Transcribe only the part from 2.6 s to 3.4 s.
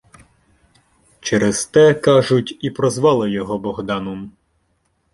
і прозвали